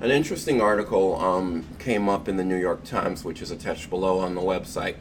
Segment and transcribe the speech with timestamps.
[0.00, 4.18] An interesting article um, came up in the New York Times, which is attached below
[4.18, 4.96] on the website.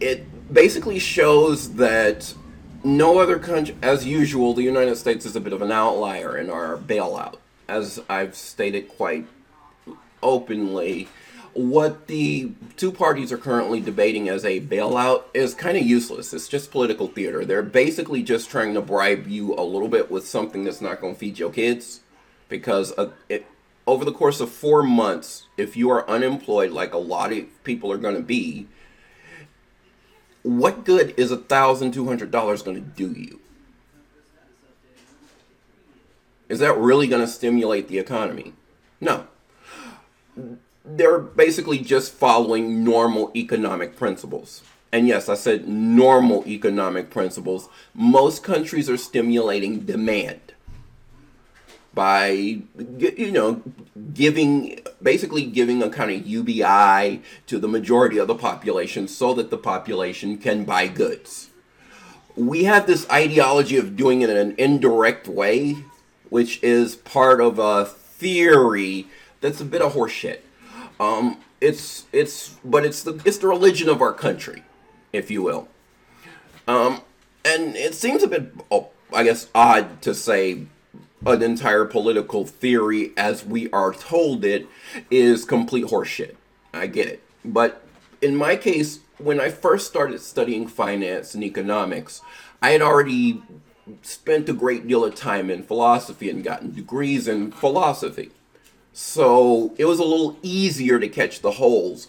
[0.00, 2.34] It basically shows that
[2.82, 6.50] no other country, as usual, the United States is a bit of an outlier in
[6.50, 7.36] our bailout.
[7.66, 9.26] As I've stated quite
[10.22, 11.08] openly,
[11.54, 16.34] what the two parties are currently debating as a bailout is kind of useless.
[16.34, 17.44] It's just political theater.
[17.44, 21.14] They're basically just trying to bribe you a little bit with something that's not going
[21.14, 22.00] to feed your kids.
[22.48, 23.46] Because uh, it,
[23.86, 27.90] over the course of four months, if you are unemployed, like a lot of people
[27.90, 28.66] are going to be,
[30.42, 33.40] what good is a thousand two hundred dollars going to do you?
[36.48, 38.52] Is that really going to stimulate the economy?
[39.00, 39.26] No.
[40.84, 44.62] They're basically just following normal economic principles.
[44.92, 47.68] And yes, I said normal economic principles.
[47.94, 50.43] Most countries are stimulating demand
[51.94, 53.62] by you know
[54.12, 59.50] giving basically giving a kind of UBI to the majority of the population so that
[59.50, 61.50] the population can buy goods.
[62.36, 65.76] We have this ideology of doing it in an indirect way,
[66.30, 69.06] which is part of a theory
[69.40, 70.40] that's a bit of horseshit.
[70.98, 74.62] Um, it's it's but it's the it's the religion of our country,
[75.12, 75.68] if you will.
[76.66, 77.02] Um,
[77.44, 80.66] and it seems a bit, oh, I guess, odd to say
[81.26, 84.66] an entire political theory as we are told it
[85.10, 86.36] is complete horseshit.
[86.72, 87.22] I get it.
[87.44, 87.82] But
[88.20, 92.20] in my case, when I first started studying finance and economics,
[92.60, 93.42] I had already
[94.02, 98.30] spent a great deal of time in philosophy and gotten degrees in philosophy.
[98.92, 102.08] So it was a little easier to catch the holes.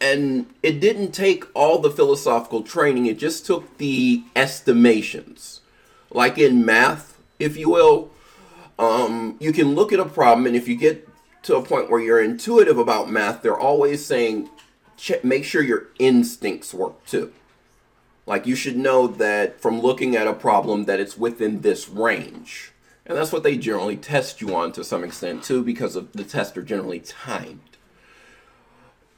[0.00, 5.60] And it didn't take all the philosophical training, it just took the estimations.
[6.10, 8.10] Like in math, if you will,
[8.78, 11.08] um, you can look at a problem, and if you get
[11.42, 14.48] to a point where you're intuitive about math, they're always saying,
[14.96, 17.32] check, make sure your instincts work too.
[18.26, 22.72] Like you should know that from looking at a problem that it's within this range.
[23.04, 26.22] And that's what they generally test you on to some extent too, because of the
[26.22, 27.58] tests are generally timed.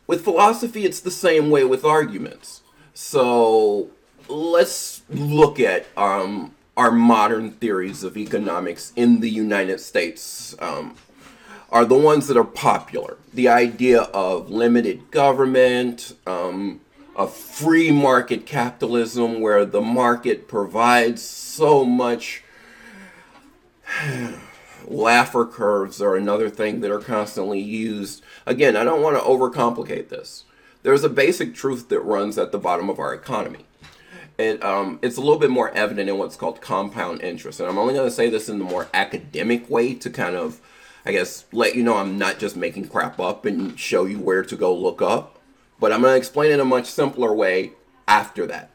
[0.07, 2.63] With philosophy, it's the same way with arguments.
[2.95, 3.91] So
[4.29, 10.97] let's look at um, our modern theories of economics in the United States um,
[11.71, 13.17] are the ones that are popular.
[13.33, 16.81] The idea of limited government, um,
[17.15, 22.43] of free market capitalism, where the market provides so much.
[24.85, 28.23] Laffer curves are another thing that are constantly used.
[28.45, 30.45] Again, I don't want to overcomplicate this.
[30.83, 33.65] There's a basic truth that runs at the bottom of our economy
[34.39, 37.61] it um, it's a little bit more evident in what's called compound interest.
[37.61, 40.61] And I'm only going to say this in the more academic way to kind of,
[41.05, 44.45] I guess, let you know I'm not just making crap up and show you where
[44.45, 45.39] to go look up.
[45.79, 47.73] But I'm going to explain in a much simpler way
[48.07, 48.71] after that.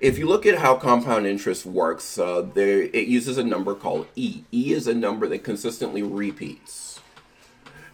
[0.00, 4.06] If you look at how compound interest works, uh, there, it uses a number called
[4.14, 4.44] E.
[4.52, 7.00] E is a number that consistently repeats.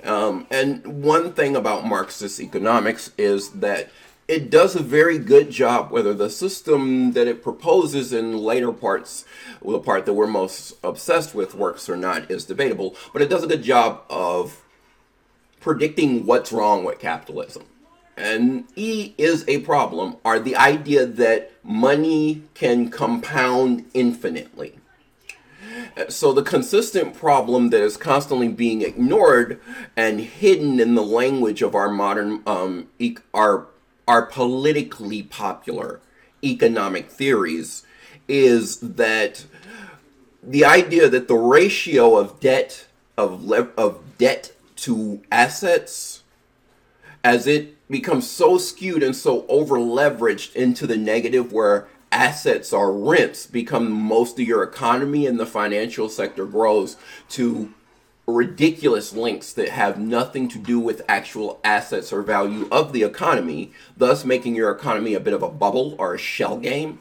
[0.04, 3.88] Um, and one thing about Marxist economics is that
[4.26, 9.24] it does a very good job, whether the system that it proposes in later parts,
[9.60, 13.28] well, the part that we're most obsessed with works or not is debatable, but it
[13.28, 14.62] does a good job of
[15.60, 17.64] predicting what's wrong with capitalism.
[18.16, 24.78] And E is a problem, are the idea that money can compound infinitely.
[26.08, 29.60] So the consistent problem that is constantly being ignored
[29.96, 32.88] and hidden in the language of our modern um,
[33.32, 33.66] our
[34.06, 36.00] are politically popular
[36.42, 37.84] economic theories
[38.28, 39.44] is that
[40.42, 46.22] the idea that the ratio of debt of le- of debt to assets
[47.22, 52.92] as it becomes so skewed and so over leveraged into the negative where assets or
[52.92, 56.96] rents become most of your economy and the financial sector grows
[57.28, 57.72] to
[58.26, 63.72] ridiculous links that have nothing to do with actual assets or value of the economy,
[63.96, 66.98] thus making your economy a bit of a bubble or a shell game.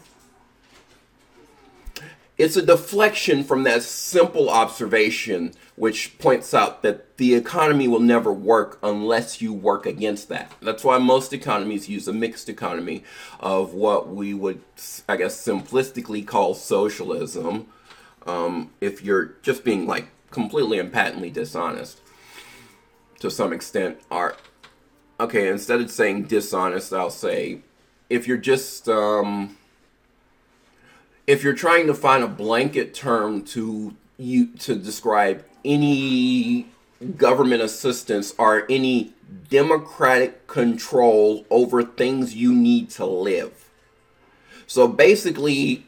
[2.35, 8.33] It's a deflection from that simple observation, which points out that the economy will never
[8.33, 10.51] work unless you work against that.
[10.59, 13.03] That's why most economies use a mixed economy
[13.39, 14.61] of what we would,
[15.07, 17.67] I guess, simplistically call socialism.
[18.25, 22.01] Um, if you're just being like completely and patently dishonest
[23.19, 24.35] to some extent are
[25.19, 27.59] okay instead of saying dishonest i'll say
[28.09, 29.57] if you're just um,
[31.25, 36.67] if you're trying to find a blanket term to you to describe any
[37.17, 39.13] government assistance or any
[39.49, 43.69] democratic control over things you need to live.
[44.67, 45.85] So basically,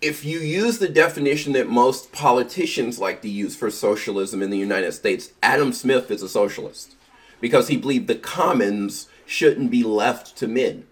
[0.00, 4.58] if you use the definition that most politicians like to use for socialism in the
[4.58, 6.94] United States, Adam Smith is a socialist
[7.40, 10.86] because he believed the commons shouldn't be left to men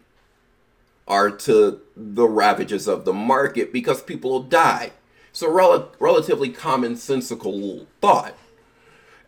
[1.06, 4.92] or to the ravages of the market because people will die.
[5.30, 8.34] It's a rel- relatively commonsensical thought.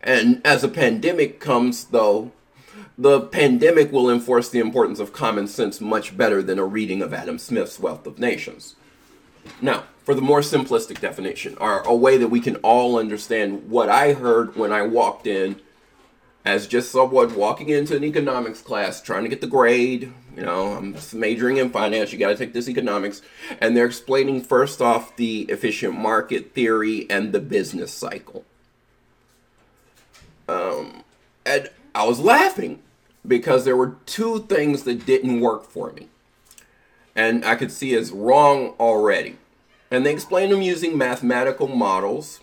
[0.02, 2.32] And as a pandemic comes, though,
[2.98, 7.14] the pandemic will enforce the importance of common sense much better than a reading of
[7.14, 8.76] Adam Smith's Wealth of Nations.
[9.60, 13.88] Now, for the more simplistic definition, or a way that we can all understand what
[13.88, 15.60] I heard when I walked in
[16.44, 20.12] as just someone walking into an economics class, trying to get the grade.
[20.36, 22.12] You know, I'm majoring in finance.
[22.12, 23.20] You got to take this economics.
[23.60, 28.44] And they're explaining first off the efficient market theory and the business cycle.
[30.48, 31.04] Um,
[31.44, 32.82] and I was laughing
[33.26, 36.08] because there were two things that didn't work for me.
[37.14, 39.36] And I could see as wrong already.
[39.90, 42.40] And they explain them using mathematical models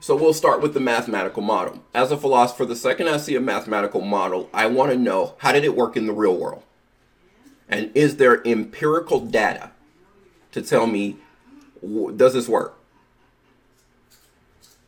[0.00, 1.82] so we'll start with the mathematical model.
[1.94, 5.52] As a philosopher, the second I see a mathematical model, I want to know how
[5.52, 6.62] did it work in the real world?
[7.68, 9.70] And is there empirical data
[10.52, 11.16] to tell me
[12.16, 12.78] does this work?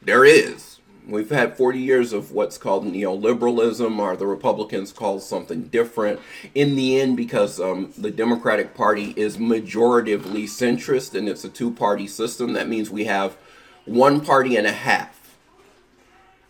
[0.00, 0.73] There is.
[1.06, 6.18] We've had 40 years of what's called neoliberalism, or the Republicans call something different.
[6.54, 11.70] In the end, because um, the Democratic Party is majoritively centrist and it's a two
[11.70, 13.36] party system, that means we have
[13.84, 15.36] one party and a half,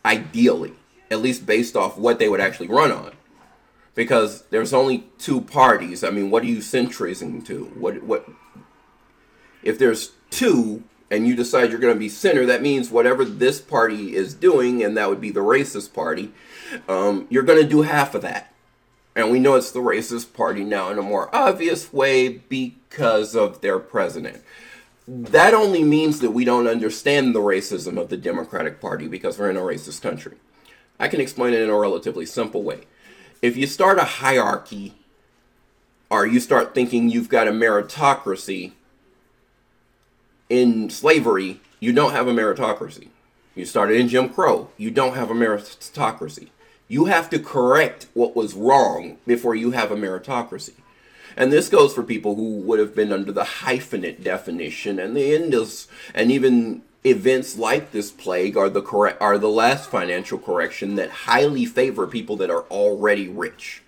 [0.04, 0.74] ideally,
[1.10, 3.12] at least based off what they would actually run on.
[3.96, 6.04] Because there's only two parties.
[6.04, 7.64] I mean, what are you centrizing to?
[7.76, 8.28] What what
[9.62, 13.60] if there's two and you decide you're going to be center, that means whatever this
[13.60, 16.32] party is doing, and that would be the racist party,
[16.88, 18.52] um, you're going to do half of that.
[19.16, 23.60] And we know it's the racist party now in a more obvious way because of
[23.60, 24.42] their president
[25.06, 29.50] that only means that we don't understand the racism of the Democratic Party because we're
[29.50, 30.36] in a racist country.
[30.98, 32.82] I can explain it in a relatively simple way.
[33.42, 34.94] If you start a hierarchy
[36.08, 38.72] or you start thinking you've got a meritocracy
[40.48, 43.08] in slavery, you don't have a meritocracy.
[43.54, 46.48] You started in Jim Crow, you don't have a meritocracy.
[46.88, 50.74] You have to correct what was wrong before you have a meritocracy.
[51.36, 55.34] And this goes for people who would have been under the hyphenate definition and the
[55.34, 60.94] Indus and even events like this plague are the correct are the last financial correction
[60.94, 63.82] that highly favor people that are already rich.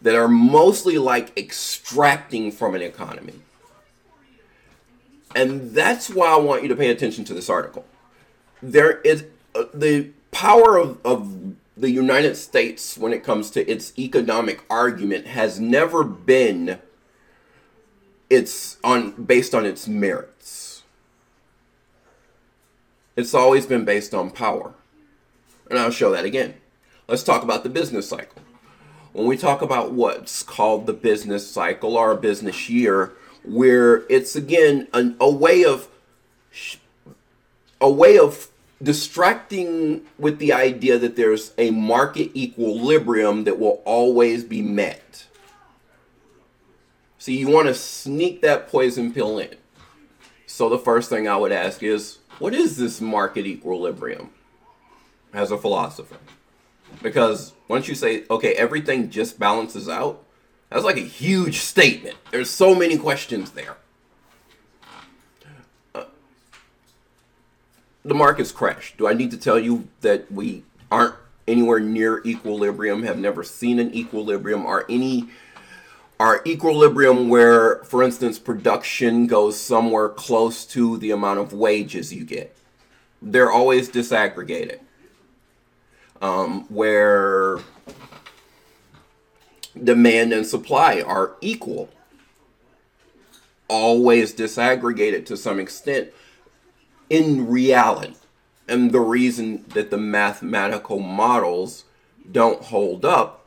[0.00, 3.34] That are mostly like extracting from an economy.
[5.34, 7.84] And that's why I want you to pay attention to this article.
[8.62, 13.96] There is uh, the power of, of the United States, when it comes to its
[13.98, 16.78] economic argument, has never been
[18.30, 20.82] it's on based on its merits.
[23.16, 24.74] It's always been based on power.
[25.70, 26.54] And I'll show that again.
[27.08, 28.42] Let's talk about the business cycle.
[29.12, 33.14] When we talk about what's called the business cycle or a business year,
[33.48, 35.88] where it's again an, a way of
[37.80, 38.48] a way of
[38.82, 45.26] distracting with the idea that there's a market equilibrium that will always be met.
[47.18, 49.56] See, you want to sneak that poison pill in.
[50.46, 54.30] So the first thing I would ask is, what is this market equilibrium
[55.32, 56.16] as a philosopher?
[57.02, 60.24] Because once you say, okay, everything just balances out,
[60.70, 62.16] that's like a huge statement.
[62.30, 63.76] There's so many questions there.
[68.08, 68.96] the market's crashed.
[68.96, 71.14] Do I need to tell you that we aren't
[71.46, 75.28] anywhere near equilibrium, have never seen an equilibrium, or any
[76.18, 82.24] our equilibrium where, for instance, production goes somewhere close to the amount of wages you
[82.24, 82.56] get.
[83.22, 84.80] They're always disaggregated.
[86.20, 87.58] Um, where
[89.84, 91.88] demand and supply are equal,
[93.68, 96.10] always disaggregated to some extent
[97.10, 98.14] in reality.
[98.66, 101.84] And the reason that the mathematical models
[102.30, 103.46] don't hold up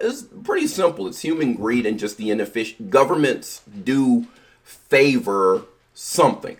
[0.00, 1.06] is pretty simple.
[1.06, 4.26] It's human greed and just the inefficient governments do
[4.62, 5.62] favor
[5.94, 6.58] something.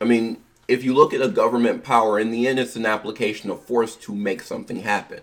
[0.00, 3.50] I mean, if you look at a government power, in the end, it's an application
[3.50, 5.20] of force to make something happen.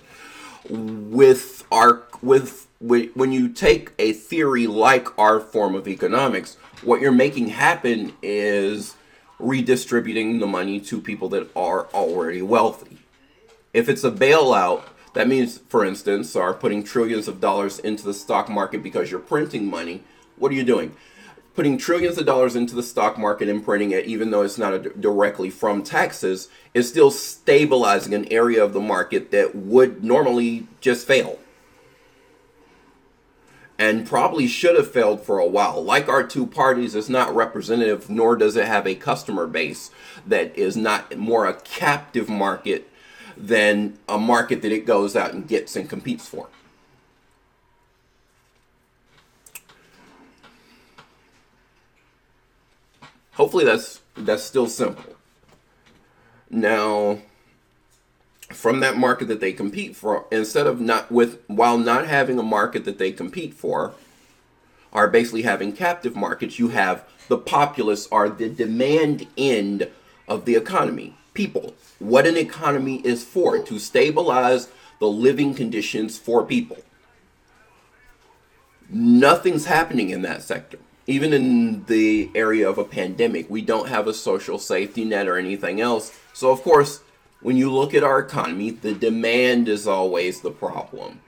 [0.70, 7.12] With our with when you take a theory like our form of economics, what you're
[7.12, 8.96] making happen is
[9.40, 13.00] redistributing the money to people that are already wealthy.
[13.74, 18.14] If it's a bailout, that means, for instance, are putting trillions of dollars into the
[18.14, 20.04] stock market because you're printing money.
[20.38, 20.96] What are you doing?
[21.56, 25.02] Putting trillions of dollars into the stock market and printing it, even though it's not
[25.02, 31.08] directly from taxes, is still stabilizing an area of the market that would normally just
[31.08, 31.40] fail
[33.80, 35.84] and probably should have failed for a while.
[35.84, 39.92] Like our two parties, it's not representative, nor does it have a customer base
[40.26, 42.90] that is not more a captive market
[43.36, 46.48] than a market that it goes out and gets and competes for.
[53.34, 55.16] Hopefully that's that's still simple.
[56.50, 57.20] Now,
[58.50, 62.44] from that market that they compete for instead of not with while not having a
[62.44, 63.94] market that they compete for
[64.94, 69.90] are basically having captive markets you have the populace are the demand end
[70.28, 71.16] of the economy.
[71.34, 76.78] People what an economy is for to stabilize the living conditions for people.
[78.90, 80.80] Nothing's happening in that sector.
[81.06, 85.38] Even in the area of a pandemic we don't have a social safety net or
[85.38, 86.18] anything else.
[86.34, 87.02] So of course
[87.42, 91.22] when you look at our economy, the demand is always the problem.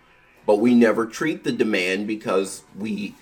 [0.45, 3.15] But we never treat the demand because we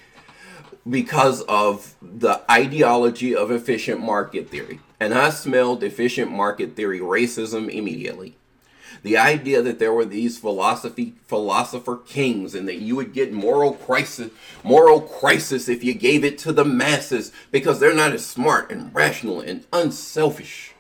[0.90, 4.80] because of the ideology of efficient market theory.
[5.02, 8.38] And I smelled efficient market theory racism immediately.
[9.04, 13.74] The idea that there were these philosophy philosopher kings and that you would get moral
[13.74, 14.32] crisis
[14.64, 18.94] moral crisis if you gave it to the masses because they're not as smart and
[18.96, 20.74] rational and unselfish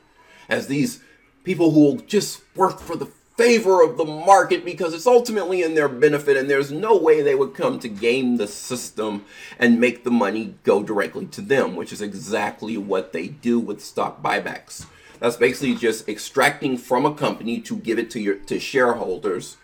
[0.50, 1.02] as these
[1.48, 3.06] people who will just work for the
[3.38, 7.36] favor of the market because it's ultimately in their benefit and there's no way they
[7.36, 9.24] would come to game the system
[9.58, 13.82] and make the money go directly to them which is exactly what they do with
[13.82, 14.86] stock buybacks.
[15.22, 19.56] That's basically just extracting from a company to give it to your to shareholders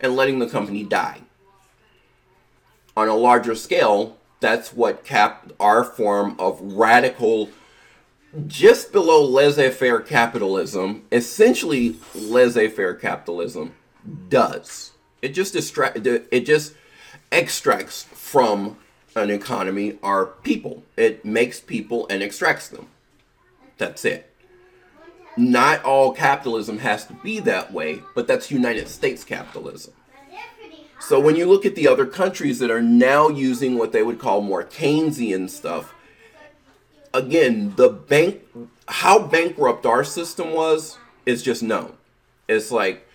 [0.00, 1.22] and letting the company die.
[2.96, 7.48] On a larger scale that's what cap our form of radical
[8.46, 13.74] just below laissez-faire capitalism, essentially laissez-faire capitalism
[14.28, 14.92] does.
[15.22, 16.74] It just distract it just
[17.32, 18.76] extracts from
[19.16, 20.82] an economy are people.
[20.96, 22.88] It makes people and extracts them.
[23.78, 24.30] That's it.
[25.36, 29.94] Not all capitalism has to be that way, but that's United States capitalism.
[31.00, 34.18] So when you look at the other countries that are now using what they would
[34.18, 35.94] call more Keynesian stuff,
[37.14, 38.42] again, the bank,
[38.88, 41.94] how bankrupt our system was is just known.
[42.48, 43.08] It's like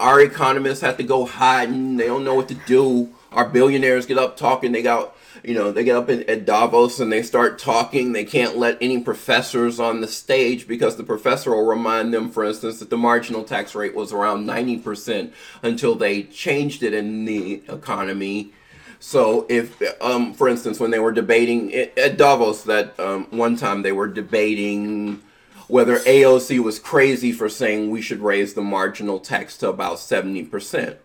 [0.00, 1.96] our economists have to go hiding.
[1.96, 3.14] They don't know what to do.
[3.32, 4.72] Our billionaires get up talking.
[4.72, 8.12] They got, you know, they get up in, at Davos and they start talking.
[8.12, 12.44] They can't let any professors on the stage because the professor will remind them, for
[12.44, 17.62] instance, that the marginal tax rate was around 90% until they changed it in the
[17.68, 18.52] economy
[18.98, 23.82] so if, um, for instance, when they were debating at Davos, that um, one time
[23.82, 25.22] they were debating
[25.68, 30.44] whether AOC was crazy for saying we should raise the marginal tax to about seventy
[30.44, 30.98] percent.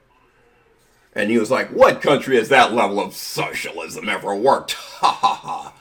[1.13, 5.33] And he was like, "What country has that level of socialism ever worked?" Ha ha
[5.33, 5.73] ha.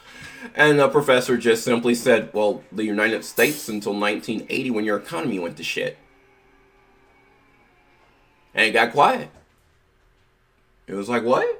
[0.55, 5.38] And the professor just simply said, "Well, the United States until 1980, when your economy
[5.38, 5.99] went to shit."
[8.55, 9.31] And it got quiet.
[10.87, 11.60] It was like, "What?"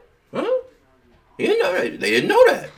[1.41, 2.01] He didn't know that.
[2.01, 2.71] They didn't know that.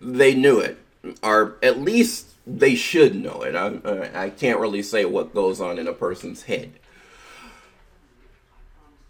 [0.00, 0.78] They knew it,
[1.22, 3.56] or at least they should know it.
[3.56, 6.72] I, I can't really say what goes on in a person's head.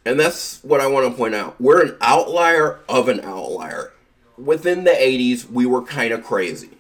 [0.05, 1.61] And that's what I want to point out.
[1.61, 3.93] We're an outlier of an outlier.
[4.39, 6.79] Within the 80s, we were kind of crazy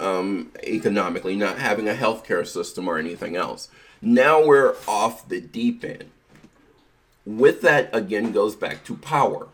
[0.00, 3.68] um, economically, not having a healthcare system or anything else.
[4.02, 6.10] Now we're off the deep end
[7.26, 9.48] with that again goes back to power.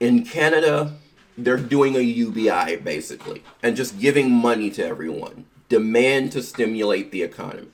[0.00, 0.96] In Canada,
[1.36, 5.44] they're doing a UBI basically and just giving money to everyone.
[5.68, 7.68] Demand to stimulate the economy.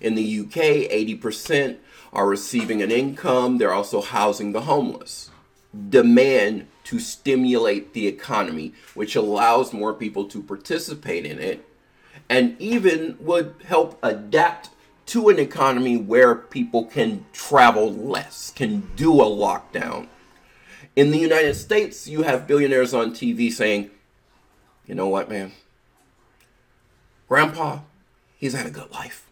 [0.00, 1.78] In the UK, 80%
[2.12, 5.30] are receiving an income, they're also housing the homeless.
[5.88, 11.66] Demand to stimulate the economy, which allows more people to participate in it
[12.28, 14.70] and even would help adapt
[15.06, 20.06] to an economy where people can travel less, can do a lockdown.
[20.96, 23.90] In the United States, you have billionaires on TV saying,
[24.86, 25.52] you know what, man?
[27.28, 27.80] Grandpa,
[28.36, 29.28] he's had a good life.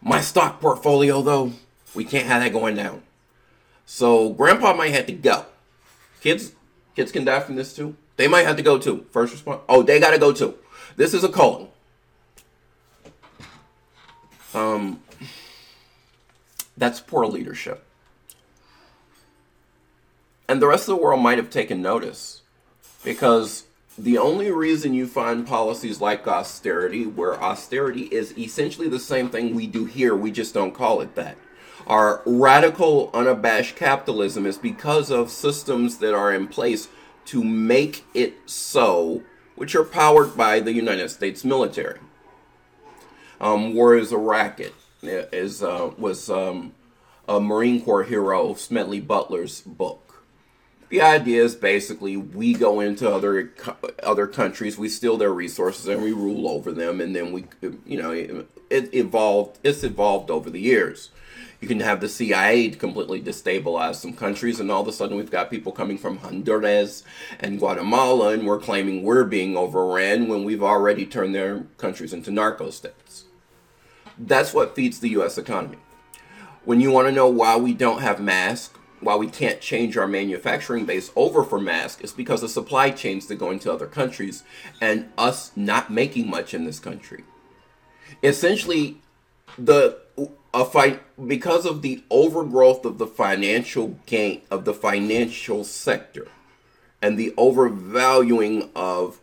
[0.00, 1.52] My stock portfolio, though,
[1.94, 3.02] we can't have that going down.
[3.84, 5.44] So grandpa might have to go.
[6.20, 6.52] Kids,
[6.96, 7.96] kids can die from this too.
[8.16, 9.06] They might have to go too.
[9.10, 9.60] First response.
[9.68, 10.54] Oh, they gotta go too.
[10.96, 11.68] This is a colon.
[14.54, 15.02] Um,
[16.76, 17.84] that's poor leadership.
[20.48, 22.42] And the rest of the world might have taken notice
[23.04, 23.64] because
[23.98, 29.54] the only reason you find policies like austerity, where austerity is essentially the same thing
[29.54, 31.36] we do here, we just don't call it that.
[31.86, 36.88] Our radical, unabashed capitalism is because of systems that are in place
[37.26, 39.22] to make it so,
[39.56, 41.98] which are powered by the United States military.
[43.40, 46.74] Um, War is a Racket is uh, was um,
[47.28, 50.11] a Marine Corps hero, Smedley Butler's book
[50.92, 53.50] the idea is basically we go into other
[54.02, 57.46] other countries, we steal their resources, and we rule over them, and then we,
[57.86, 59.58] you know, it, evolved.
[59.64, 61.08] It's evolved over the years.
[61.62, 65.30] You can have the CIA completely destabilize some countries, and all of a sudden we've
[65.30, 67.04] got people coming from Honduras
[67.40, 72.30] and Guatemala, and we're claiming we're being overran when we've already turned their countries into
[72.30, 73.24] narco states.
[74.18, 75.38] That's what feeds the U.S.
[75.38, 75.78] economy.
[76.66, 80.06] When you want to know why we don't have masks, why we can't change our
[80.06, 84.44] manufacturing base over for masks is because of supply chains that go into other countries
[84.80, 87.24] and us not making much in this country.
[88.22, 88.98] Essentially,
[89.58, 89.98] the
[90.54, 96.28] a fight because of the overgrowth of the financial gain of the financial sector
[97.00, 99.18] and the overvaluing of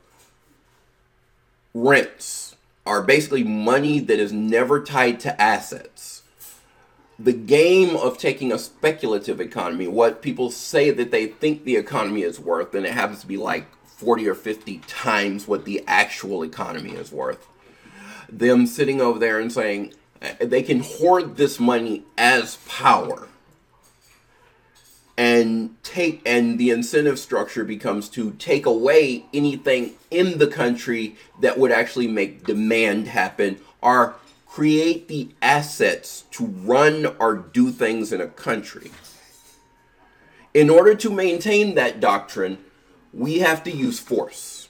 [1.74, 2.55] rents
[2.86, 6.24] are basically money that is never tied to assets
[7.19, 12.21] the game of taking a speculative economy, what people say that they think the economy
[12.21, 16.43] is worth, and it happens to be like 40 or 50 times what the actual
[16.43, 17.45] economy is worth.
[18.29, 23.27] Them sitting over there and saying eh, they can hoard this money as power
[25.17, 31.59] and take and the incentive structure becomes to take away anything in the country that
[31.59, 34.15] would actually make demand happen or
[34.59, 38.91] create the assets to run or do things in a country.
[40.53, 42.57] In order to maintain that doctrine,
[43.13, 44.67] we have to use force.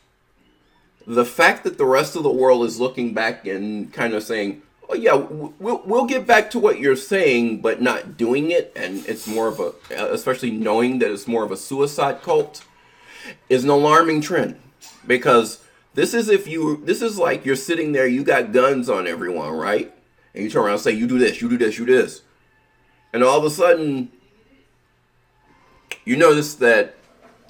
[1.08, 4.62] The fact that the rest of the world is looking back and kind of saying,
[4.88, 9.04] oh, yeah, we'll, we'll get back to what you're saying, but not doing it, and
[9.08, 9.74] it's more of a,
[10.14, 12.64] especially knowing that it's more of a suicide cult,
[13.50, 14.60] is an alarming trend.
[15.08, 19.08] Because this is if you this is like you're sitting there, you got guns on
[19.08, 19.94] everyone, right?
[20.34, 22.22] And you turn around and say, You do this, you do this, you do this.
[23.12, 24.12] And all of a sudden
[26.06, 26.96] you notice that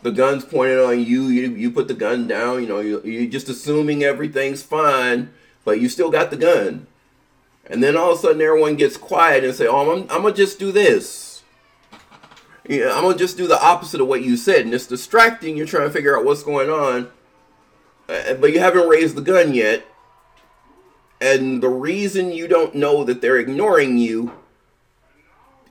[0.02, 3.30] the gun's pointed on you, you you put the gun down, you know, you, you're
[3.30, 5.32] just assuming everything's fine,
[5.66, 6.88] but you still got the gun.
[7.66, 10.34] And then all of a sudden everyone gets quiet and say, Oh, I'm, I'm gonna
[10.34, 11.44] just do this.
[12.68, 15.58] Yeah, I'm gonna just do the opposite of what you said, and it's distracting.
[15.58, 17.10] You're trying to figure out what's going on,
[18.10, 19.86] Uh, but you haven't raised the gun yet.
[21.22, 24.34] And the reason you don't know that they're ignoring you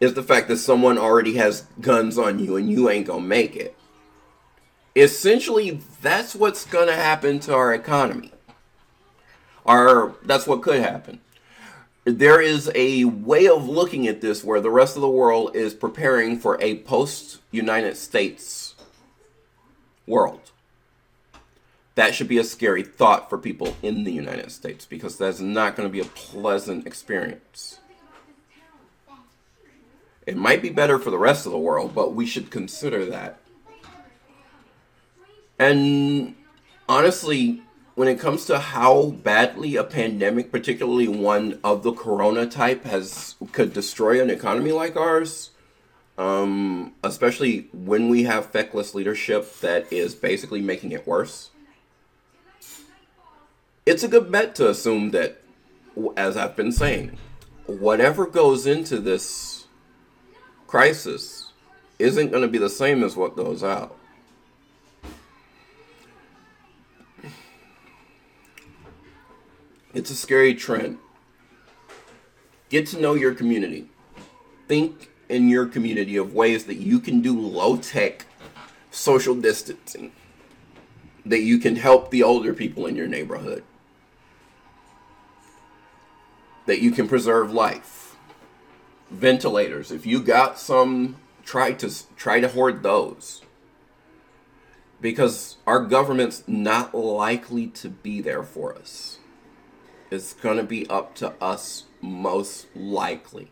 [0.01, 3.57] is the fact that someone already has guns on you and you ain't gonna make
[3.57, 3.77] it.
[4.95, 8.33] Essentially, that's what's gonna happen to our economy.
[9.65, 11.21] Or that's what could happen.
[12.05, 15.75] There is a way of looking at this where the rest of the world is
[15.75, 18.75] preparing for a post United States
[20.07, 20.53] world
[21.99, 25.75] that should be a scary thought for people in the United States because that's not
[25.75, 27.81] going to be a pleasant experience.
[30.25, 33.41] It might be better for the rest of the world, but we should consider that.
[35.59, 36.37] And
[36.89, 37.63] honestly,
[37.97, 43.35] when it comes to how badly a pandemic, particularly one of the corona type, has
[43.51, 45.51] could destroy an economy like ours,
[46.17, 51.51] um, especially when we have feckless leadership that is basically making it worse
[53.89, 55.41] it's a good bet to assume that,
[56.15, 57.17] as I've been saying,
[57.65, 59.67] whatever goes into this
[60.67, 61.53] crisis
[61.99, 63.97] isn't going to be the same as what goes out.
[69.95, 70.99] It's a scary trend.
[72.69, 73.89] Get to know your community.
[74.69, 78.27] Think in your community of ways that you can do low tech
[78.91, 80.13] social distancing,
[81.25, 83.65] that you can help the older people in your neighborhood
[86.69, 88.15] that you can preserve life.
[89.11, 93.41] Ventilators, if you got some, try to try to hoard those.
[95.01, 99.19] Because our government's not likely to be there for us.
[100.11, 103.51] It's going to be up to us most likely.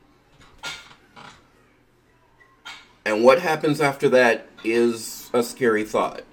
[3.06, 6.24] And what happens after that is a scary thought.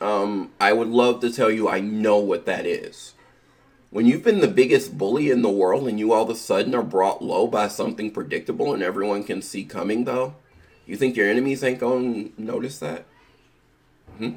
[0.00, 3.12] Um, I would love to tell you I know what that is.
[3.90, 6.76] When you've been the biggest bully in the world and you all of a sudden
[6.76, 10.36] are brought low by something predictable and everyone can see coming, though,
[10.86, 13.04] you think your enemies ain't going to notice that?
[14.18, 14.34] Hmm?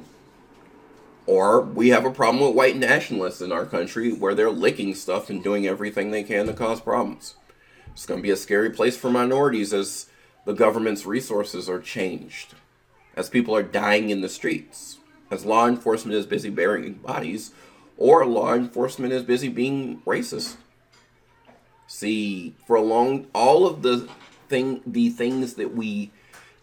[1.26, 5.30] Or we have a problem with white nationalists in our country where they're licking stuff
[5.30, 7.36] and doing everything they can to cause problems.
[7.92, 10.10] It's going to be a scary place for minorities as
[10.44, 12.54] the government's resources are changed,
[13.14, 14.98] as people are dying in the streets,
[15.30, 17.52] as law enforcement is busy burying bodies,
[17.96, 20.56] or law enforcement is busy being racist.
[21.86, 24.08] See, for a long, all of the
[24.48, 26.10] thing, the things that we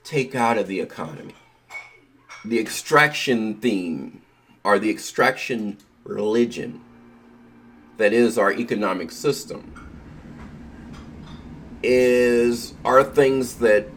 [0.03, 1.35] take out of the economy,
[2.43, 4.21] the extraction theme,
[4.63, 6.81] or the extraction religion
[7.97, 9.73] that is our economic system
[11.83, 13.87] is are things that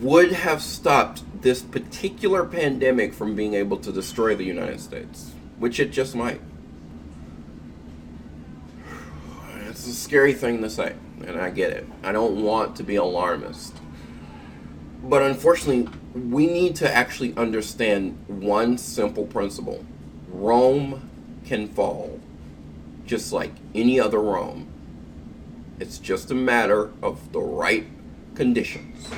[0.00, 5.32] would have stopped this particular pandemic from being able to destroy the United States,
[5.62, 6.40] which it just might.
[9.68, 10.94] It's a scary thing to say,
[11.24, 11.86] and I get it.
[12.02, 13.76] I don't want to be alarmist.
[15.04, 19.84] But unfortunately, we need to actually understand one simple principle
[20.28, 21.08] Rome
[21.44, 22.20] can fall
[23.06, 24.72] just like any other Rome
[25.82, 27.88] it's just a matter of the right
[28.36, 29.08] conditions.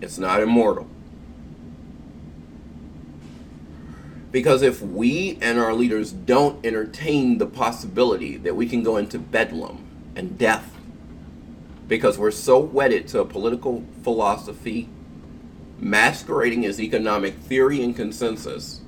[0.00, 0.86] It's not immortal.
[4.34, 9.16] Because if we and our leaders don't entertain the possibility that we can go into
[9.16, 9.84] bedlam
[10.16, 10.74] and death
[11.86, 14.88] because we're so wedded to a political philosophy
[15.78, 18.80] masquerading as economic theory and consensus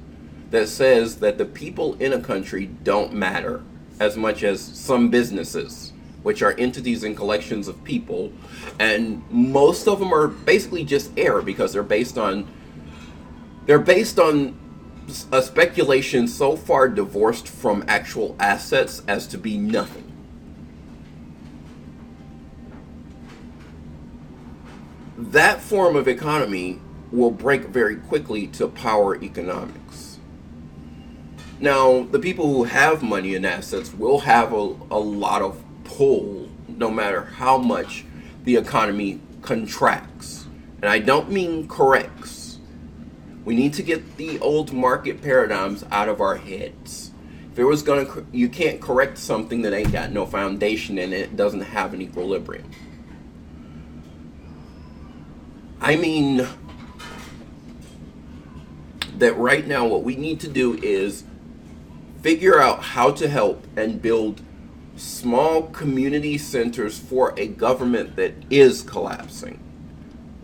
[0.50, 3.62] that says that the people in a country don't matter
[4.00, 5.92] as much as some businesses
[6.24, 8.32] which are entities and collections of people,
[8.80, 12.48] and most of them are basically just air because they're based on
[13.66, 14.58] they're based on
[15.30, 20.12] a speculation so far divorced from actual assets as to be nothing.
[25.16, 30.18] That form of economy will break very quickly to power economics.
[31.58, 36.48] Now, the people who have money and assets will have a, a lot of pull
[36.68, 38.04] no matter how much
[38.44, 40.46] the economy contracts.
[40.82, 42.45] And I don't mean corrects.
[43.46, 47.12] We need to get the old market paradigms out of our heads.
[47.52, 51.36] If it was to, you can't correct something that ain't got no foundation and it
[51.36, 52.68] doesn't have an equilibrium.
[55.80, 56.46] I mean
[59.18, 61.22] that right now what we need to do is
[62.22, 64.40] figure out how to help and build
[64.96, 69.62] small community centers for a government that is collapsing.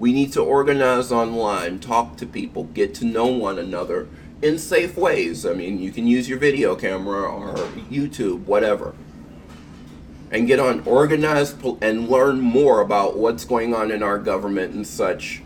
[0.02, 4.08] We need to organize online, talk to people, get to know one another
[4.42, 5.46] in safe ways.
[5.46, 7.54] I mean, you can use your video camera or
[7.88, 8.96] YouTube, whatever.
[10.32, 14.84] And get on organized and learn more about what's going on in our government and
[14.84, 15.40] such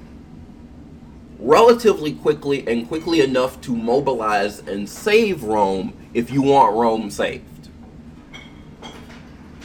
[1.38, 7.68] relatively quickly and quickly enough to mobilize and save Rome if you want Rome saved.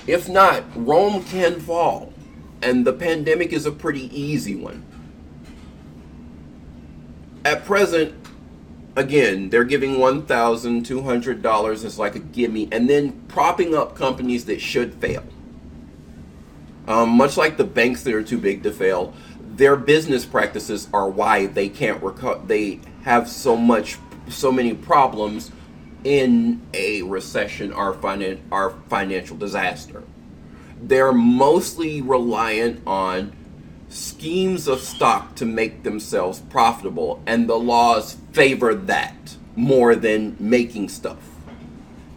[0.05, 2.10] If not, Rome can fall.
[2.61, 4.85] And the pandemic is a pretty easy one.
[7.43, 8.13] At present,
[8.95, 14.93] again, they're giving $1,200 as like a gimme and then propping up companies that should
[14.95, 15.23] fail.
[16.87, 21.09] Um, much like the banks that are too big to fail, their business practices are
[21.09, 22.45] why they can't recover.
[22.45, 23.97] They have so much,
[24.29, 25.51] so many problems
[26.03, 30.03] in a recession or, finan- or financial disaster.
[30.81, 33.33] They're mostly reliant on
[33.89, 40.89] schemes of stock to make themselves profitable, and the laws favor that more than making
[40.89, 41.19] stuff.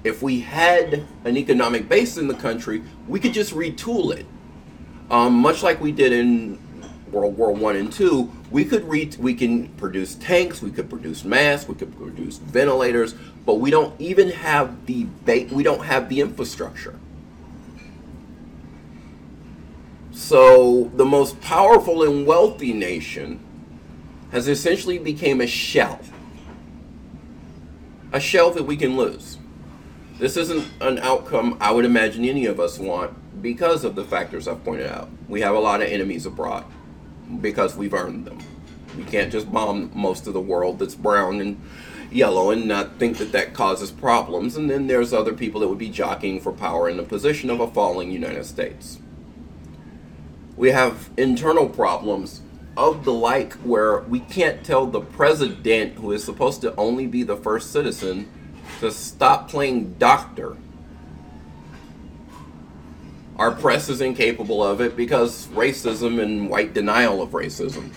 [0.05, 4.27] If we had an economic base in the country, we could just retool it.
[5.11, 6.59] Um, much like we did in
[7.11, 11.25] World War One and Two, we could re- we can produce tanks, we could produce
[11.25, 16.09] masks, we could produce ventilators, but we don't even have the ba- we don't have
[16.09, 16.99] the infrastructure.
[20.15, 23.41] So the most powerful and wealthy nation
[24.31, 25.99] has essentially became a shell.
[28.13, 29.39] A shell that we can lose.
[30.21, 34.47] This isn't an outcome I would imagine any of us want because of the factors
[34.47, 35.11] I've pointed out.
[35.29, 36.65] We have a lot of enemies abroad
[37.41, 38.39] because we've earned them.
[38.97, 41.61] We can't just bomb most of the world that's brown and
[42.13, 44.57] yellow and not think that that causes problems.
[44.57, 47.59] And then there's other people that would be jockeying for power in the position of
[47.59, 49.01] a falling United States.
[50.57, 52.41] We have internal problems
[52.77, 57.23] of the like where we can't tell the president, who is supposed to only be
[57.23, 58.29] the first citizen,
[58.81, 60.57] to stop playing doctor
[63.37, 67.91] Our press is incapable of it because racism and white denial of racism.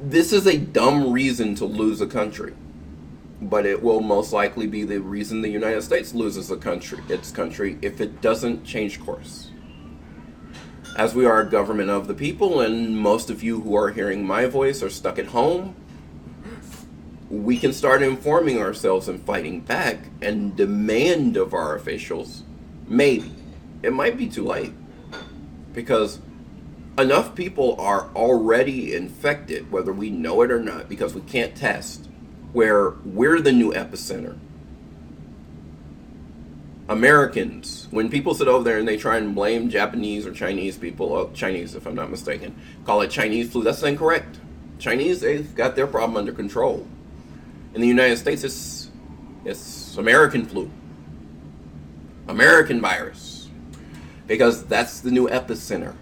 [0.00, 2.54] This is a dumb reason to lose a country,
[3.42, 7.30] but it will most likely be the reason the United States loses a country, its
[7.30, 9.50] country, if it doesn't change course.
[10.96, 14.26] As we are a government of the people, and most of you who are hearing
[14.26, 15.76] my voice are stuck at home,
[17.28, 22.44] we can start informing ourselves and fighting back and demand of our officials
[22.88, 23.32] Maybe.
[23.82, 24.72] It might be too late.
[25.74, 26.20] Because
[26.96, 32.08] enough people are already infected, whether we know it or not, because we can't test,
[32.52, 34.38] where we're the new epicenter.
[36.88, 41.12] Americans, when people sit over there and they try and blame Japanese or Chinese people,
[41.12, 44.38] oh, Chinese if I'm not mistaken, call it Chinese flu, that's incorrect.
[44.78, 46.86] Chinese, they've got their problem under control.
[47.74, 48.90] In the United States, it's,
[49.44, 50.70] it's American flu.
[52.28, 53.48] American virus,
[54.26, 55.94] because that's the new epicenter.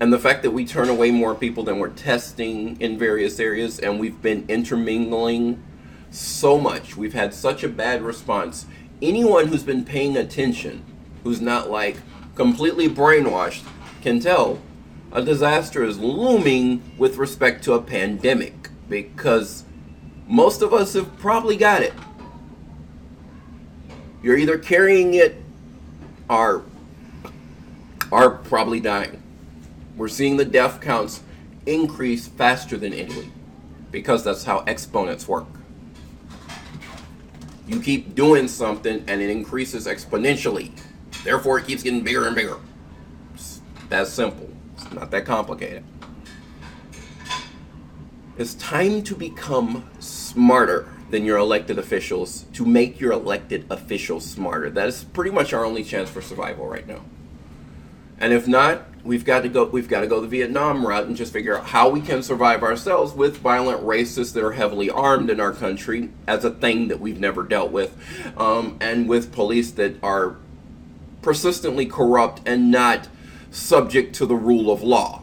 [0.00, 3.78] And the fact that we turn away more people than we're testing in various areas,
[3.78, 5.62] and we've been intermingling
[6.10, 8.66] so much, we've had such a bad response.
[9.02, 10.84] Anyone who's been paying attention,
[11.22, 11.96] who's not like
[12.34, 13.64] completely brainwashed,
[14.02, 14.60] can tell
[15.12, 19.64] a disaster is looming with respect to a pandemic because
[20.26, 21.94] most of us have probably got it.
[24.22, 25.36] You're either carrying it
[26.28, 26.64] or
[28.10, 29.22] are probably dying.
[29.96, 31.22] We're seeing the death counts
[31.66, 33.30] increase faster than Italy
[33.90, 35.46] because that's how exponents work.
[37.66, 40.72] You keep doing something and it increases exponentially.
[41.22, 42.58] Therefore, it keeps getting bigger and bigger.
[43.34, 44.50] It's that simple.
[44.74, 45.84] It's not that complicated.
[48.36, 54.68] It's time to become smarter than your elected officials to make your elected officials smarter.
[54.70, 57.04] That is pretty much our only chance for survival right now.
[58.18, 61.16] And if not, we've got to go we've got to go the Vietnam route and
[61.16, 65.30] just figure out how we can survive ourselves with violent racists that are heavily armed
[65.30, 67.96] in our country as a thing that we've never dealt with,
[68.38, 70.36] um, and with police that are
[71.22, 73.08] persistently corrupt and not
[73.50, 75.22] subject to the rule of law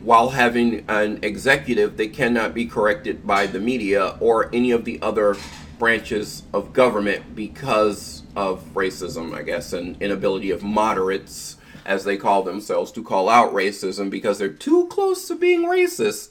[0.00, 5.00] while having an executive that cannot be corrected by the media or any of the
[5.02, 5.36] other
[5.78, 11.57] branches of government because of racism, I guess, and inability of moderates,
[11.88, 16.28] as they call themselves, to call out racism because they're too close to being racist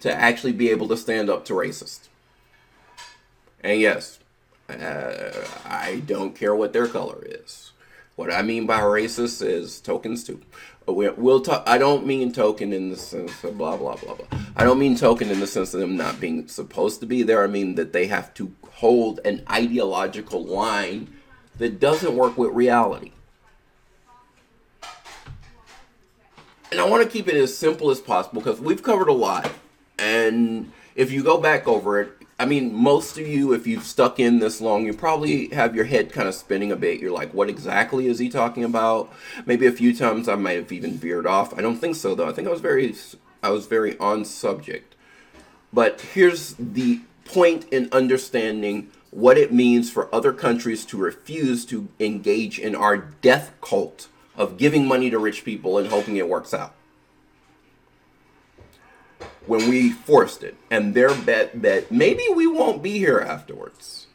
[0.00, 2.08] to actually be able to stand up to racists.
[3.60, 4.18] And yes,
[4.68, 5.30] uh,
[5.64, 7.72] I don't care what their color is.
[8.16, 10.42] What I mean by racist is tokens too
[10.86, 11.64] we'll talk.
[11.66, 14.26] I don't mean token in the sense of blah blah blah blah.
[14.56, 17.42] I don't mean token in the sense of them not being supposed to be there.
[17.42, 21.12] I mean that they have to hold an ideological line
[21.58, 23.12] that doesn't work with reality.
[26.70, 29.50] And I want to keep it as simple as possible because we've covered a lot.
[29.98, 34.20] And if you go back over it, I mean, most of you, if you've stuck
[34.20, 37.00] in this long, you probably have your head kind of spinning a bit.
[37.00, 39.10] You're like, what exactly is he talking about?
[39.46, 41.56] Maybe a few times I might have even veered off.
[41.56, 42.28] I don't think so, though.
[42.28, 42.94] I think I was very,
[43.42, 44.96] I was very on subject.
[45.72, 51.88] But here's the point in understanding what it means for other countries to refuse to
[51.98, 56.52] engage in our death cult of giving money to rich people and hoping it works
[56.52, 56.74] out
[59.46, 64.06] when we forced it, and their bet that maybe we won't be here afterwards.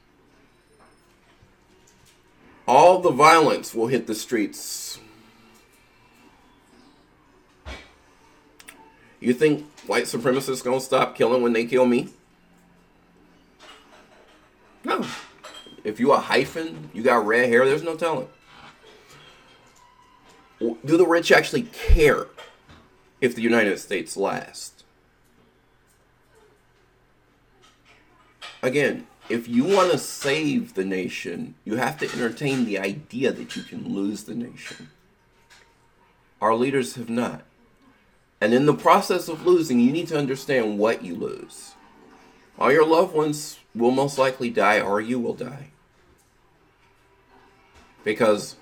[2.67, 4.99] All the violence will hit the streets.
[9.19, 12.09] You think white supremacists gonna stop killing when they kill me?
[14.83, 15.05] No.
[15.83, 18.27] If you a hyphen, you got red hair, there's no telling.
[20.61, 22.27] Do the rich actually care
[23.19, 24.81] if the United States lasts?
[28.61, 33.55] again, if you want to save the nation, you have to entertain the idea that
[33.55, 34.89] you can lose the nation.
[36.41, 37.43] Our leaders have not.
[38.39, 41.73] And in the process of losing, you need to understand what you lose.
[42.57, 45.67] All your loved ones will most likely die, or you will die.
[48.03, 48.55] Because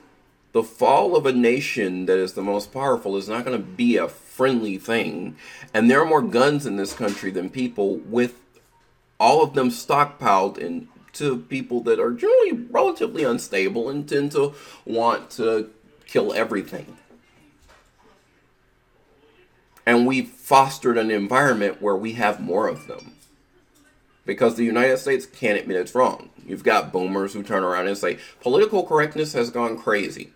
[0.51, 3.97] the fall of a nation that is the most powerful is not going to be
[3.97, 5.35] a friendly thing.
[5.73, 8.39] And there are more guns in this country than people with
[9.19, 14.53] all of them stockpiled into people that are generally relatively unstable and tend to
[14.85, 15.69] want to
[16.07, 16.97] kill everything.
[19.85, 23.13] And we've fostered an environment where we have more of them
[24.25, 26.29] because the United States can't admit it's wrong.
[26.45, 30.31] You've got boomers who turn around and say political correctness has gone crazy.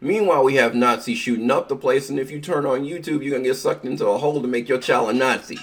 [0.00, 3.32] Meanwhile, we have Nazis shooting up the place, and if you turn on YouTube, you're
[3.32, 5.58] gonna get sucked into a hole to make your child a Nazi.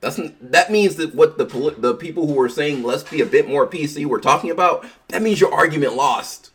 [0.00, 3.48] That's that means that what the the people who were saying let's be a bit
[3.48, 4.86] more PC were talking about.
[5.08, 6.52] That means your argument lost.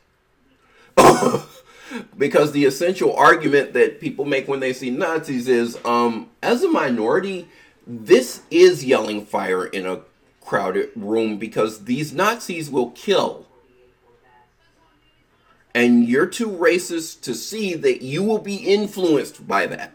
[2.18, 6.70] because the essential argument that people make when they see Nazis is, um, as a
[6.70, 7.48] minority,
[7.86, 10.02] this is yelling fire in a
[10.40, 13.48] crowded room because these Nazis will kill
[15.74, 19.94] and you're too racist to see that you will be influenced by that.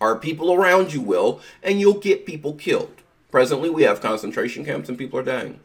[0.00, 3.02] Our people around you will, and you'll get people killed.
[3.30, 5.60] Presently, we have concentration camps and people are dying.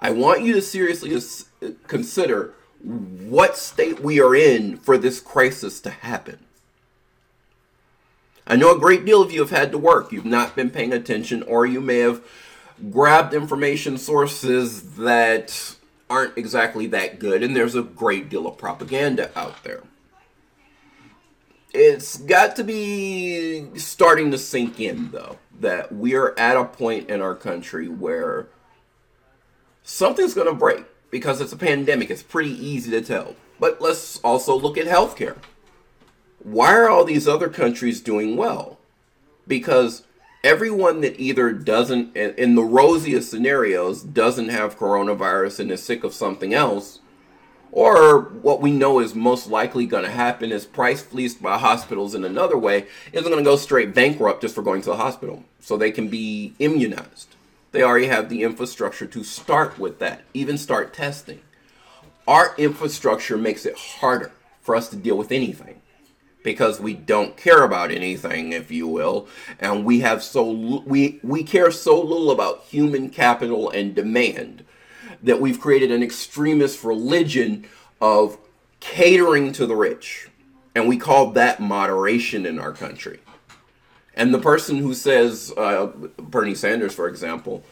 [0.00, 1.18] I want you to seriously
[1.86, 6.40] consider what state we are in for this crisis to happen.
[8.46, 10.12] I know a great deal of you have had to work.
[10.12, 12.22] You've not been paying attention, or you may have
[12.92, 15.74] grabbed information sources that
[16.08, 19.82] aren't exactly that good, and there's a great deal of propaganda out there.
[21.72, 27.20] It's got to be starting to sink in, though, that we're at a point in
[27.20, 28.46] our country where
[29.82, 32.10] something's going to break because it's a pandemic.
[32.10, 33.36] It's pretty easy to tell.
[33.60, 35.36] But let's also look at healthcare.
[36.42, 38.78] Why are all these other countries doing well?
[39.46, 40.04] Because
[40.46, 46.14] everyone that either doesn't, in the rosiest scenarios, doesn't have coronavirus and is sick of
[46.14, 47.00] something else,
[47.72, 52.14] or what we know is most likely going to happen is price fleeced by hospitals
[52.14, 55.42] in another way, isn't going to go straight bankrupt just for going to the hospital
[55.58, 57.34] so they can be immunized.
[57.72, 61.40] They already have the infrastructure to start with that, even start testing.
[62.28, 64.30] Our infrastructure makes it harder
[64.62, 65.82] for us to deal with anything
[66.46, 69.26] because we don't care about anything, if you will,
[69.58, 70.48] and we have so
[70.86, 74.64] we we care so little about human capital and demand
[75.24, 77.66] that we've created an extremist religion
[78.00, 78.38] of
[78.78, 80.28] catering to the rich,
[80.72, 83.18] and we call that moderation in our country.
[84.14, 87.64] And the person who says uh, Bernie Sanders, for example,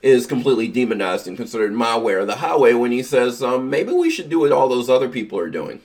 [0.00, 4.08] is completely demonized and considered way or the highway when he says um, maybe we
[4.08, 5.82] should do what all those other people are doing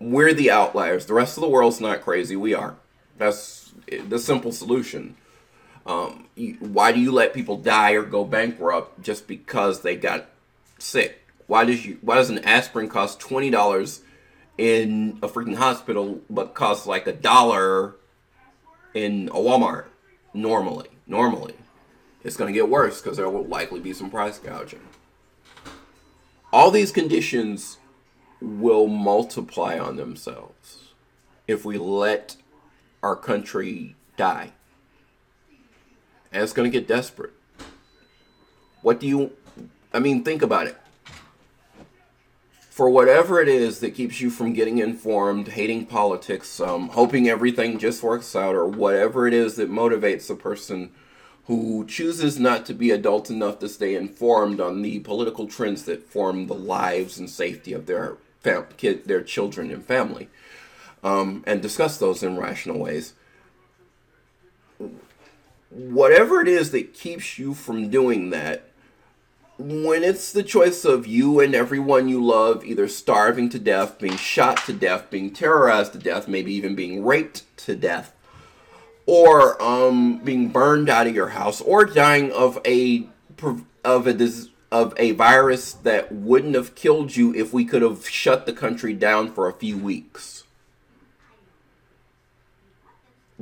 [0.00, 1.06] we're the outliers.
[1.06, 2.36] The rest of the world's not crazy.
[2.36, 2.76] We are.
[3.16, 5.16] That's the simple solution.
[5.86, 6.28] Um,
[6.60, 10.26] why do you let people die or go bankrupt just because they got
[10.78, 11.26] sick?
[11.46, 11.98] Why does you?
[12.02, 14.02] Why does an aspirin cost twenty dollars
[14.58, 17.96] in a freaking hospital, but cost like a dollar
[18.92, 19.86] in a Walmart?
[20.34, 21.54] Normally, normally,
[22.22, 24.80] it's going to get worse because there will likely be some price gouging.
[26.52, 27.78] All these conditions
[28.40, 30.92] will multiply on themselves
[31.46, 32.36] if we let
[33.02, 34.52] our country die.
[36.32, 37.32] And it's going to get desperate.
[38.82, 39.32] What do you,
[39.92, 40.76] I mean, think about it.
[42.70, 47.78] For whatever it is that keeps you from getting informed, hating politics, um, hoping everything
[47.78, 50.92] just works out, or whatever it is that motivates a person
[51.46, 56.08] who chooses not to be adult enough to stay informed on the political trends that
[56.08, 60.28] form the lives and safety of their fam- kid, their children and family,
[61.02, 63.14] um, and discuss those in rational ways.
[65.70, 68.64] Whatever it is that keeps you from doing that,
[69.58, 74.16] when it's the choice of you and everyone you love either starving to death, being
[74.16, 78.14] shot to death, being terrorized to death, maybe even being raped to death,
[79.04, 83.08] or um, being burned out of your house, or dying of a
[83.84, 84.12] of a
[84.70, 88.92] of a virus that wouldn't have killed you if we could have shut the country
[88.92, 90.44] down for a few weeks.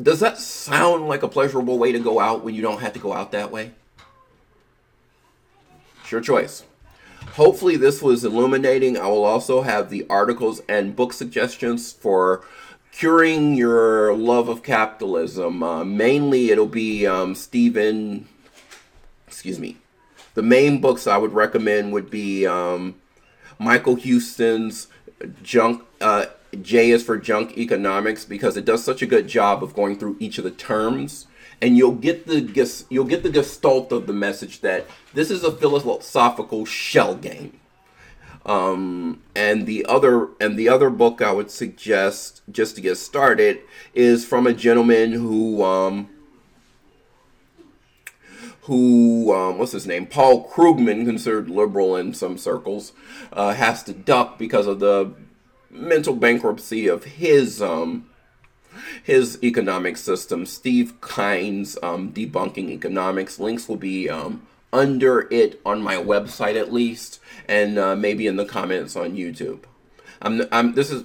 [0.01, 2.99] Does that sound like a pleasurable way to go out when you don't have to
[2.99, 3.73] go out that way?
[6.03, 6.65] It's your choice.
[7.33, 8.97] Hopefully, this was illuminating.
[8.97, 12.45] I will also have the articles and book suggestions for
[12.93, 15.63] curing your love of capitalism.
[15.63, 18.29] Uh, mainly, it'll be um, Stephen,
[19.27, 19.77] excuse me,
[20.37, 22.95] the main books I would recommend would be um,
[23.59, 24.87] Michael Hudson's
[25.43, 25.83] Junk.
[26.01, 26.27] Uh,
[26.61, 30.17] J is for Junk Economics because it does such a good job of going through
[30.21, 31.27] each of the terms,
[31.61, 35.51] and you'll get the you'll get the gestalt of the message that this is a
[35.51, 37.59] philosophical shell game.
[38.45, 43.61] Um, and the other and the other book I would suggest just to get started
[43.95, 46.11] is from a gentleman who um,
[48.67, 52.93] who, um, what's his name, Paul Krugman, considered liberal in some circles,
[53.33, 55.13] uh, has to duck because of the
[55.71, 58.09] mental bankruptcy of his um,
[59.03, 60.45] his economic system.
[60.47, 63.39] Steve Keen's um, debunking economics.
[63.39, 68.37] Links will be um, under it on my website at least, and uh, maybe in
[68.37, 69.61] the comments on YouTube.
[70.21, 71.05] I'm, I'm this is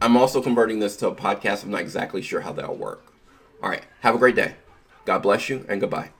[0.00, 1.64] I'm also converting this to a podcast.
[1.64, 3.12] I'm not exactly sure how that'll work.
[3.62, 4.54] All right, have a great day.
[5.04, 6.10] God bless you and goodbye.